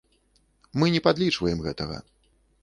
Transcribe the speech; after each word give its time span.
Мы 0.83 0.89
не 0.95 1.01
падлічваем 1.09 1.63
гэтага. 1.67 2.01